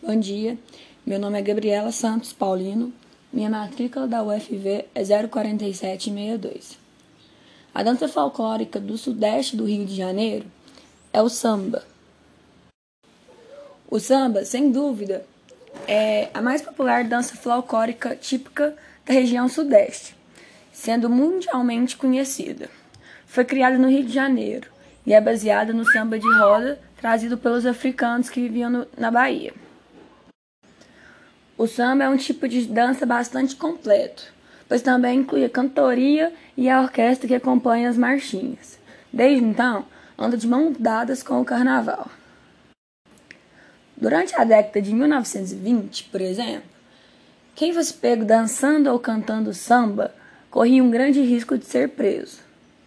Bom 0.00 0.16
dia, 0.16 0.56
meu 1.04 1.18
nome 1.18 1.40
é 1.40 1.42
Gabriela 1.42 1.90
Santos 1.90 2.32
Paulino, 2.32 2.92
minha 3.32 3.50
matrícula 3.50 4.06
da 4.06 4.22
UFV 4.22 4.84
é 4.94 5.02
04762. 5.02 6.78
A 7.74 7.82
dança 7.82 8.06
folclórica 8.06 8.78
do 8.78 8.96
sudeste 8.96 9.56
do 9.56 9.64
Rio 9.64 9.84
de 9.84 9.96
Janeiro 9.96 10.46
é 11.12 11.20
o 11.20 11.28
samba. 11.28 11.82
O 13.90 13.98
samba, 13.98 14.44
sem 14.44 14.70
dúvida, 14.70 15.26
é 15.88 16.30
a 16.32 16.40
mais 16.40 16.62
popular 16.62 17.02
dança 17.02 17.34
folclórica 17.34 18.14
típica 18.14 18.76
da 19.04 19.12
região 19.12 19.48
sudeste, 19.48 20.14
sendo 20.72 21.10
mundialmente 21.10 21.96
conhecida. 21.96 22.70
Foi 23.26 23.44
criada 23.44 23.76
no 23.76 23.88
Rio 23.88 24.04
de 24.04 24.14
Janeiro 24.14 24.70
e 25.04 25.12
é 25.12 25.20
baseada 25.20 25.72
no 25.72 25.84
samba 25.84 26.20
de 26.20 26.38
roda 26.38 26.80
trazido 27.00 27.36
pelos 27.36 27.66
africanos 27.66 28.30
que 28.30 28.40
viviam 28.40 28.70
no, 28.70 28.86
na 28.96 29.10
Bahia. 29.10 29.52
O 31.58 31.66
samba 31.66 32.04
é 32.04 32.08
um 32.08 32.16
tipo 32.16 32.46
de 32.46 32.64
dança 32.66 33.04
bastante 33.04 33.56
completo, 33.56 34.32
pois 34.68 34.80
também 34.80 35.18
inclui 35.18 35.44
a 35.44 35.50
cantoria 35.50 36.32
e 36.56 36.70
a 36.70 36.80
orquestra 36.80 37.26
que 37.26 37.34
acompanha 37.34 37.90
as 37.90 37.96
marchinhas. 37.96 38.78
Desde 39.12 39.44
então, 39.44 39.84
anda 40.16 40.36
de 40.36 40.46
mãos 40.46 40.76
dadas 40.78 41.20
com 41.20 41.40
o 41.40 41.44
carnaval. 41.44 42.08
Durante 43.96 44.36
a 44.36 44.44
década 44.44 44.80
de 44.80 44.94
1920, 44.94 46.04
por 46.04 46.20
exemplo, 46.20 46.70
quem 47.56 47.72
fosse 47.72 47.92
pego 47.92 48.24
dançando 48.24 48.88
ou 48.92 49.00
cantando 49.00 49.52
samba 49.52 50.14
corria 50.48 50.84
um 50.84 50.92
grande 50.92 51.20
risco 51.22 51.58
de 51.58 51.66
ser 51.66 51.88
preso. 51.88 52.38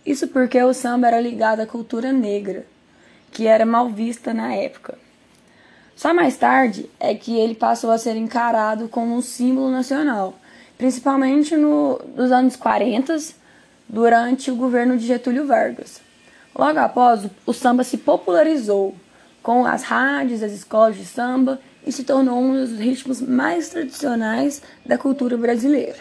Isso 0.05 0.29
porque 0.29 0.63
o 0.63 0.73
samba 0.73 1.07
era 1.07 1.19
ligado 1.19 1.59
à 1.59 1.65
cultura 1.65 2.13
negra, 2.13 2.65
que 3.33 3.47
era 3.47 3.65
mal 3.65 3.89
vista 3.89 4.33
na 4.33 4.53
época. 4.53 4.97
Só 5.95 6.13
mais 6.13 6.37
tarde 6.37 6.89
é 6.99 7.13
que 7.13 7.37
ele 7.37 7.55
passou 7.55 7.91
a 7.91 7.97
ser 7.97 8.15
encarado 8.15 8.87
como 8.87 9.15
um 9.15 9.21
símbolo 9.21 9.69
nacional, 9.69 10.35
principalmente 10.77 11.55
no, 11.55 11.99
nos 12.15 12.31
anos 12.31 12.55
40, 12.55 13.17
durante 13.87 14.49
o 14.49 14.55
governo 14.55 14.97
de 14.97 15.05
Getúlio 15.05 15.45
Vargas. 15.45 16.01
Logo 16.57 16.79
após, 16.79 17.27
o 17.45 17.53
samba 17.53 17.83
se 17.83 17.97
popularizou 17.97 18.95
com 19.43 19.65
as 19.65 19.83
rádios, 19.83 20.43
as 20.43 20.51
escolas 20.51 20.95
de 20.95 21.05
samba 21.05 21.59
e 21.85 21.91
se 21.91 22.03
tornou 22.03 22.39
um 22.39 22.53
dos 22.53 22.77
ritmos 22.77 23.21
mais 23.21 23.69
tradicionais 23.69 24.61
da 24.85 24.97
cultura 24.97 25.37
brasileira. 25.37 25.99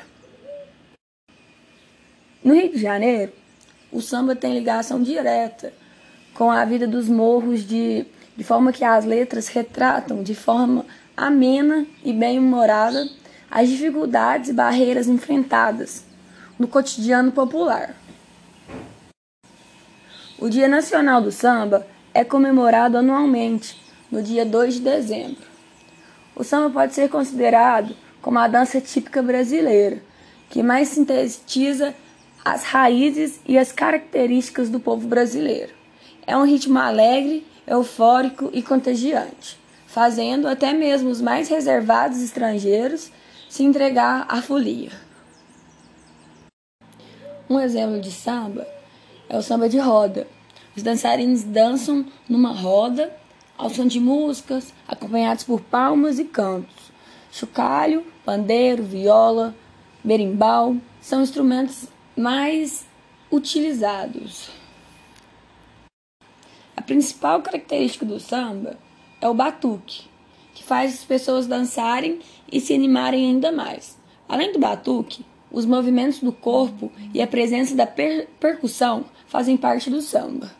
No 2.42 2.54
Rio 2.54 2.72
de 2.72 2.78
Janeiro, 2.78 3.32
o 3.92 4.00
samba 4.00 4.34
tem 4.34 4.54
ligação 4.54 5.02
direta 5.02 5.72
com 6.34 6.50
a 6.50 6.64
vida 6.64 6.86
dos 6.86 7.08
morros 7.08 7.66
de 7.66 8.06
de 8.40 8.44
forma 8.44 8.72
que 8.72 8.82
as 8.82 9.04
letras 9.04 9.48
retratam 9.48 10.22
de 10.22 10.34
forma 10.34 10.86
amena 11.14 11.86
e 12.02 12.10
bem-humorada 12.10 13.06
as 13.50 13.68
dificuldades 13.68 14.48
e 14.48 14.54
barreiras 14.54 15.08
enfrentadas 15.08 16.06
no 16.58 16.66
cotidiano 16.66 17.30
popular. 17.32 17.94
O 20.38 20.48
Dia 20.48 20.68
Nacional 20.68 21.20
do 21.20 21.30
Samba 21.30 21.86
é 22.14 22.24
comemorado 22.24 22.96
anualmente, 22.96 23.78
no 24.10 24.22
dia 24.22 24.46
2 24.46 24.76
de 24.76 24.80
dezembro. 24.80 25.44
O 26.34 26.42
samba 26.42 26.70
pode 26.70 26.94
ser 26.94 27.10
considerado 27.10 27.94
como 28.22 28.38
a 28.38 28.48
dança 28.48 28.80
típica 28.80 29.20
brasileira, 29.20 30.02
que 30.48 30.62
mais 30.62 30.88
sintetiza 30.88 31.94
as 32.42 32.64
raízes 32.64 33.38
e 33.46 33.58
as 33.58 33.70
características 33.70 34.70
do 34.70 34.80
povo 34.80 35.06
brasileiro. 35.06 35.74
É 36.26 36.34
um 36.34 36.46
ritmo 36.46 36.78
alegre 36.78 37.49
eufórico 37.70 38.50
e 38.52 38.62
contagiante, 38.62 39.56
fazendo 39.86 40.48
até 40.48 40.72
mesmo 40.72 41.08
os 41.08 41.20
mais 41.20 41.48
reservados 41.48 42.20
estrangeiros 42.20 43.12
se 43.48 43.62
entregar 43.62 44.26
à 44.28 44.42
folia. 44.42 44.90
Um 47.48 47.60
exemplo 47.60 48.00
de 48.00 48.10
samba 48.10 48.66
é 49.28 49.38
o 49.38 49.42
samba 49.42 49.68
de 49.68 49.78
roda. 49.78 50.26
Os 50.76 50.82
dançarinos 50.82 51.44
dançam 51.44 52.04
numa 52.28 52.52
roda 52.52 53.16
ao 53.56 53.70
som 53.70 53.86
de 53.86 54.00
músicas, 54.00 54.72
acompanhados 54.88 55.44
por 55.44 55.60
palmas 55.60 56.18
e 56.18 56.24
cantos. 56.24 56.90
Chocalho, 57.30 58.04
pandeiro, 58.24 58.82
viola, 58.82 59.54
berimbau 60.02 60.76
são 61.00 61.22
instrumentos 61.22 61.86
mais 62.16 62.84
utilizados. 63.30 64.59
A 66.80 66.82
principal 66.82 67.42
característica 67.42 68.06
do 68.06 68.18
samba 68.18 68.74
é 69.20 69.28
o 69.28 69.34
batuque, 69.34 70.04
que 70.54 70.64
faz 70.64 70.94
as 70.94 71.04
pessoas 71.04 71.46
dançarem 71.46 72.20
e 72.50 72.58
se 72.58 72.72
animarem 72.72 73.26
ainda 73.26 73.52
mais. 73.52 73.98
Além 74.26 74.50
do 74.50 74.58
batuque, 74.58 75.22
os 75.52 75.66
movimentos 75.66 76.20
do 76.20 76.32
corpo 76.32 76.90
e 77.12 77.20
a 77.20 77.26
presença 77.26 77.74
da 77.74 77.86
per 77.86 78.28
percussão 78.40 79.04
fazem 79.26 79.58
parte 79.58 79.90
do 79.90 80.00
samba. 80.00 80.50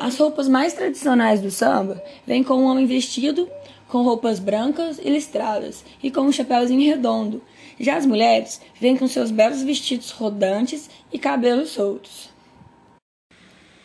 As 0.00 0.18
roupas 0.18 0.48
mais 0.48 0.72
tradicionais 0.72 1.40
do 1.40 1.52
samba 1.52 2.02
vêm 2.26 2.42
com 2.42 2.54
um 2.54 2.64
homem 2.64 2.86
vestido 2.86 3.48
com 3.86 4.02
roupas 4.02 4.40
brancas 4.40 4.98
e 4.98 5.08
listradas 5.08 5.84
e 6.02 6.10
com 6.10 6.22
um 6.22 6.32
chapéuzinho 6.32 6.90
redondo. 6.90 7.40
Já 7.78 7.98
as 7.98 8.06
mulheres 8.06 8.60
vêm 8.80 8.96
com 8.96 9.06
seus 9.06 9.30
belos 9.30 9.62
vestidos 9.62 10.10
rodantes 10.10 10.90
e 11.12 11.20
cabelos 11.20 11.68
soltos. 11.70 12.31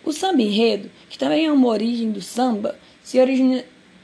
O 0.07 0.13
samba 0.13 0.41
enredo, 0.41 0.89
que 1.09 1.17
também 1.17 1.47
é 1.47 1.51
uma 1.51 1.67
origem 1.67 2.13
do 2.13 2.21
samba, 2.21 2.79
se 3.03 3.17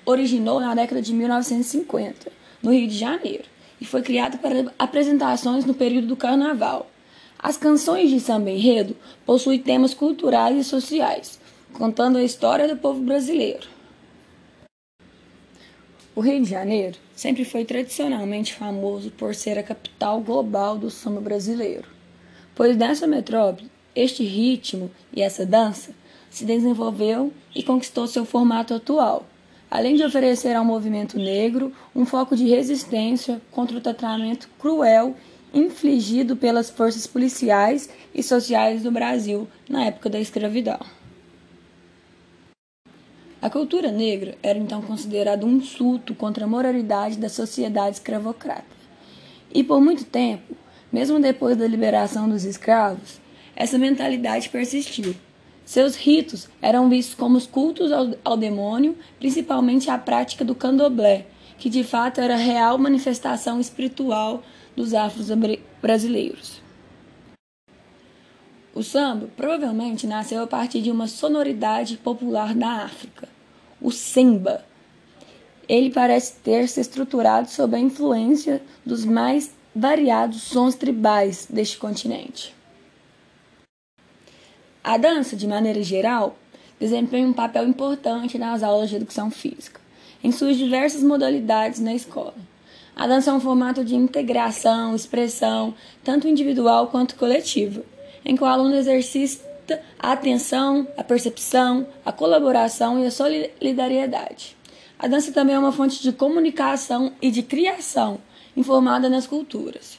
originou 0.05 0.59
na 0.59 0.75
década 0.75 1.01
de 1.01 1.13
1950, 1.13 2.29
no 2.61 2.73
Rio 2.73 2.89
de 2.89 2.97
Janeiro, 2.97 3.45
e 3.79 3.85
foi 3.85 4.01
criado 4.01 4.37
para 4.37 4.69
apresentações 4.77 5.63
no 5.63 5.73
período 5.73 6.07
do 6.07 6.17
carnaval. 6.17 6.91
As 7.39 7.55
canções 7.55 8.09
de 8.09 8.19
samba 8.19 8.51
enredo 8.51 8.97
possuem 9.25 9.59
temas 9.59 9.93
culturais 9.93 10.57
e 10.57 10.63
sociais, 10.65 11.39
contando 11.71 12.17
a 12.17 12.23
história 12.25 12.67
do 12.67 12.75
povo 12.75 12.99
brasileiro. 12.99 13.69
O 16.13 16.19
Rio 16.19 16.43
de 16.43 16.49
Janeiro 16.49 16.97
sempre 17.15 17.45
foi 17.45 17.63
tradicionalmente 17.63 18.53
famoso 18.53 19.09
por 19.09 19.33
ser 19.33 19.57
a 19.57 19.63
capital 19.63 20.19
global 20.19 20.77
do 20.77 20.91
samba 20.91 21.21
brasileiro, 21.21 21.87
pois 22.53 22.75
nessa 22.75 23.07
metrópole 23.07 23.71
este 23.95 24.23
ritmo 24.23 24.89
e 25.13 25.21
essa 25.21 25.45
dança 25.45 25.91
se 26.29 26.45
desenvolveu 26.45 27.31
e 27.55 27.61
conquistou 27.61 28.07
seu 28.07 28.25
formato 28.25 28.73
atual, 28.73 29.25
além 29.69 29.95
de 29.95 30.03
oferecer 30.03 30.55
ao 30.55 30.65
movimento 30.65 31.17
negro 31.17 31.71
um 31.95 32.05
foco 32.05 32.35
de 32.35 32.47
resistência 32.47 33.41
contra 33.51 33.77
o 33.77 33.81
tratamento 33.81 34.49
cruel 34.59 35.15
infligido 35.53 36.35
pelas 36.35 36.69
forças 36.69 37.05
policiais 37.05 37.89
e 38.13 38.23
sociais 38.23 38.81
do 38.81 38.91
Brasil 38.91 39.47
na 39.69 39.85
época 39.85 40.09
da 40.09 40.19
escravidão. 40.19 40.79
A 43.39 43.49
cultura 43.49 43.91
negra 43.91 44.35
era 44.41 44.57
então 44.57 44.81
considerada 44.81 45.45
um 45.45 45.57
insulto 45.57 46.15
contra 46.15 46.45
a 46.45 46.47
moralidade 46.47 47.17
da 47.17 47.27
sociedade 47.29 47.97
escravocrata. 47.97 48.63
E 49.53 49.63
por 49.63 49.81
muito 49.81 50.05
tempo, 50.05 50.55
mesmo 50.91 51.19
depois 51.19 51.57
da 51.57 51.67
liberação 51.67 52.27
dos 52.27 52.45
escravos, 52.45 53.19
essa 53.55 53.77
mentalidade 53.77 54.49
persistiu. 54.49 55.15
Seus 55.65 55.95
ritos 55.95 56.49
eram 56.61 56.89
vistos 56.89 57.15
como 57.15 57.37
os 57.37 57.47
cultos 57.47 57.91
ao, 57.91 58.11
ao 58.23 58.37
demônio, 58.37 58.97
principalmente 59.17 59.89
a 59.89 59.97
prática 59.97 60.43
do 60.43 60.55
candomblé, 60.55 61.25
que 61.57 61.69
de 61.69 61.83
fato 61.83 62.19
era 62.19 62.33
a 62.33 62.37
real 62.37 62.77
manifestação 62.77 63.59
espiritual 63.59 64.43
dos 64.75 64.93
afros 64.93 65.29
brasileiros. 65.81 66.61
O 68.75 68.81
samba 68.81 69.29
provavelmente 69.37 70.07
nasceu 70.07 70.41
a 70.41 70.47
partir 70.47 70.81
de 70.81 70.89
uma 70.89 71.07
sonoridade 71.07 71.95
popular 71.95 72.55
da 72.55 72.83
África, 72.83 73.29
o 73.79 73.91
semba. 73.91 74.65
Ele 75.69 75.91
parece 75.91 76.37
ter 76.41 76.67
se 76.67 76.81
estruturado 76.81 77.49
sob 77.49 77.75
a 77.75 77.79
influência 77.79 78.61
dos 78.85 79.05
mais 79.05 79.55
variados 79.75 80.41
sons 80.41 80.75
tribais 80.75 81.47
deste 81.49 81.77
continente. 81.77 82.53
A 84.83 84.97
dança, 84.97 85.37
de 85.37 85.47
maneira 85.47 85.81
geral, 85.81 86.35
desempenha 86.77 87.25
um 87.25 87.31
papel 87.31 87.65
importante 87.65 88.37
nas 88.37 88.61
aulas 88.61 88.89
de 88.89 88.97
educação 88.97 89.31
física, 89.31 89.79
em 90.21 90.29
suas 90.29 90.57
diversas 90.57 91.01
modalidades 91.01 91.79
na 91.79 91.93
escola. 91.93 92.35
A 92.93 93.07
dança 93.07 93.31
é 93.31 93.33
um 93.33 93.39
formato 93.39 93.85
de 93.85 93.95
integração, 93.95 94.93
expressão, 94.93 95.73
tanto 96.03 96.27
individual 96.27 96.87
quanto 96.87 97.15
coletiva, 97.15 97.81
em 98.25 98.35
que 98.35 98.43
o 98.43 98.45
aluno 98.45 98.75
exercita 98.75 99.81
a 99.97 100.11
atenção, 100.11 100.85
a 100.97 101.03
percepção, 101.03 101.87
a 102.05 102.11
colaboração 102.11 103.01
e 103.01 103.05
a 103.05 103.11
solidariedade. 103.11 104.57
A 104.99 105.07
dança 105.07 105.31
também 105.31 105.55
é 105.55 105.59
uma 105.59 105.71
fonte 105.71 106.03
de 106.03 106.11
comunicação 106.11 107.13
e 107.21 107.31
de 107.31 107.41
criação, 107.41 108.19
informada 108.55 109.07
nas 109.07 109.25
culturas. 109.25 109.97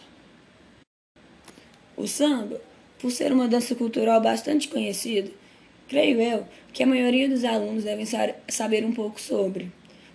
O 1.96 2.06
samba 2.06 2.60
por 3.04 3.12
ser 3.12 3.30
uma 3.34 3.46
dança 3.46 3.74
cultural 3.74 4.18
bastante 4.18 4.66
conhecida, 4.66 5.30
creio 5.86 6.22
eu 6.22 6.46
que 6.72 6.82
a 6.82 6.86
maioria 6.86 7.28
dos 7.28 7.44
alunos 7.44 7.84
devem 7.84 8.06
saber 8.48 8.82
um 8.82 8.92
pouco 8.92 9.20
sobre. 9.20 9.70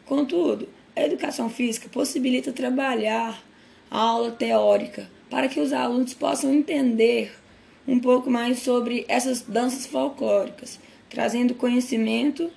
Contudo, 0.08 0.68
a 0.96 1.04
educação 1.04 1.52
física 1.52 1.88
possibilita 1.88 2.52
trabalhar 2.52 3.44
a 3.92 4.00
aula 4.00 4.32
teórica 4.32 5.08
para 5.30 5.48
que 5.48 5.60
os 5.60 5.72
alunos 5.72 6.16
possam 6.16 6.52
entender 6.52 7.32
um 7.88 8.00
pouco 8.00 8.28
mais 8.28 8.58
sobre 8.58 9.06
essas 9.08 9.44
danças 9.44 9.86
folclóricas, 9.86 10.80
trazendo 11.12 11.54
conhecimento 11.54 12.50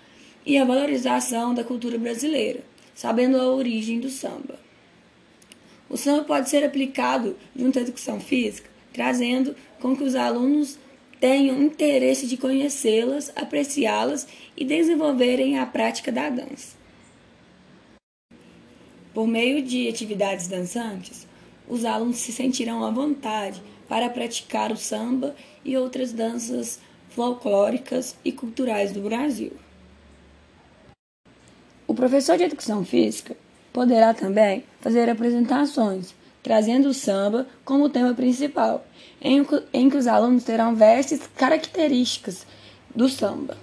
e 0.47 0.57
a 0.57 0.65
valorização 0.65 1.53
da 1.53 1.63
cultura 1.63 1.99
brasileira, 1.99 2.61
sabendo 2.95 3.39
a 3.39 3.53
origem 3.53 4.01
do 4.01 4.09
samba. 4.09 4.59
O 5.91 5.97
samba 5.99 6.25
pode 6.25 6.49
ser 6.49 6.65
aplicado 6.65 7.37
junto 7.55 7.79
à 7.79 7.83
educação 7.83 8.19
física, 8.19 8.72
trazendo 8.93 9.55
com 9.81 9.97
que 9.97 10.05
os 10.05 10.15
alunos 10.15 10.79
tenham 11.21 11.63
interesse 11.63 12.27
de 12.27 12.37
conhecê-las, 12.37 13.33
apreciá-las 13.37 14.27
e 14.57 14.65
desenvolverem 14.65 15.59
a 15.59 15.65
prática 15.65 16.11
da 16.11 16.29
dança. 16.29 16.77
Por 19.15 19.27
meio 19.27 19.63
de 19.63 19.89
atividades 19.89 20.49
dançantes, 20.49 21.27
os 21.69 21.85
alunos 21.85 22.17
se 22.17 22.33
sentirão 22.33 22.85
à 22.85 22.91
vontade 22.91 23.63
para 23.89 24.11
praticar 24.11 24.73
o 24.73 24.77
samba 24.77 25.37
e 25.65 25.77
outras 25.77 26.13
danças 26.13 26.81
folclóricas 27.11 28.17
e 28.25 28.33
culturais 28.33 28.91
do 28.91 29.03
Brasil. 29.03 29.53
O 31.87 31.95
professor 31.95 32.39
de 32.39 32.45
educação 32.45 32.85
física 32.85 33.37
poderá 33.73 34.15
também 34.15 34.65
fazer 34.81 35.09
apresentações, 35.09 36.15
trazendo 36.43 36.89
o 36.89 36.95
samba 36.95 37.47
como 37.65 37.89
tema 37.89 38.15
principal, 38.15 38.85
em, 39.21 39.47
em 39.73 39.89
que 39.89 39.97
os 39.97 40.07
alunos 40.07 40.45
terão 40.45 40.75
vestes 40.75 41.21
características 41.37 42.47
do 42.95 43.09
samba. 43.09 43.57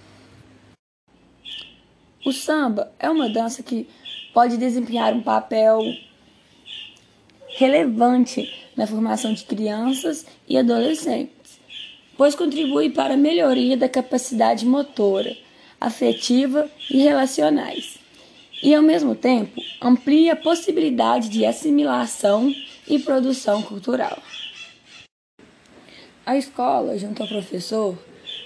O 2.26 2.32
samba 2.32 2.92
é 3.00 3.10
uma 3.10 3.30
dança 3.30 3.62
que 3.64 3.88
pode 4.34 4.58
desempenhar 4.58 5.14
um 5.14 5.22
papel 5.22 5.82
relevante 7.58 8.50
na 8.76 8.88
formação 8.88 9.34
de 9.34 9.44
crianças 9.44 10.26
e 10.48 10.58
adolescentes, 10.58 11.60
pois 12.18 12.36
contribui 12.36 12.90
para 12.90 13.16
a 13.16 13.18
melhoria 13.18 13.76
da 13.76 13.90
capacidade 13.90 14.66
motora, 14.66 15.36
afetiva 15.80 16.70
e 16.90 17.00
relacionais, 17.00 17.99
e 18.62 18.74
ao 18.74 18.82
mesmo 18.82 19.16
tempo 19.16 19.62
amplia 19.82 20.34
a 20.34 20.36
possibilidade 20.36 21.30
de 21.30 21.46
assimilação 21.46 22.54
e 22.88 23.00
produção 23.00 23.62
cultural. 23.62 24.18
A 26.26 26.38
escola, 26.38 26.98
junto 26.98 27.24
ao 27.24 27.30
professor, 27.30 27.98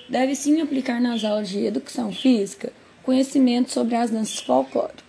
deve 0.08 0.36
sim 0.36 0.62
aplicar 0.62 1.02
nas 1.02 1.24
aulas 1.24 1.50
de 1.50 1.66
educação 1.66 2.12
física 2.12 2.72
conhecimento 3.04 3.72
sobre 3.72 3.96
as 3.96 4.10
danças 4.10 4.40
folclóricas 4.40 5.04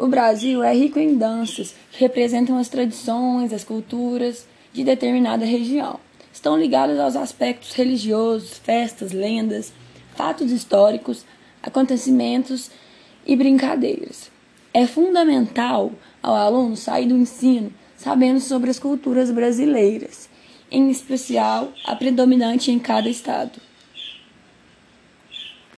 o 0.00 0.06
Brasil 0.06 0.62
é 0.62 0.74
rico 0.74 0.98
em 0.98 1.18
danças 1.18 1.74
que 1.92 2.00
representam 2.00 2.56
as 2.56 2.70
tradições, 2.70 3.52
as 3.52 3.64
culturas 3.64 4.46
de 4.72 4.82
determinada 4.82 5.44
região. 5.44 6.00
Estão 6.32 6.58
ligadas 6.58 6.98
aos 6.98 7.16
aspectos 7.16 7.74
religiosos, 7.74 8.56
festas, 8.56 9.12
lendas, 9.12 9.74
fatos 10.16 10.50
históricos, 10.52 11.26
acontecimentos 11.62 12.70
e 13.30 13.36
brincadeiras. 13.36 14.28
É 14.74 14.88
fundamental 14.88 15.92
ao 16.20 16.34
aluno 16.34 16.76
sair 16.76 17.06
do 17.06 17.16
ensino 17.16 17.72
sabendo 17.96 18.40
sobre 18.40 18.70
as 18.70 18.78
culturas 18.78 19.30
brasileiras, 19.30 20.28
em 20.68 20.90
especial 20.90 21.72
a 21.84 21.94
predominante 21.94 22.72
em 22.72 22.78
cada 22.78 23.08
estado. 23.08 23.60